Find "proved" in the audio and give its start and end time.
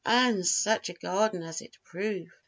1.83-2.31